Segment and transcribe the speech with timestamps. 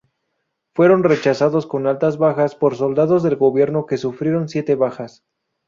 [0.73, 5.23] Fueron rechazados con altas bajas por soldados del gobierno que sufrieron siete bajas.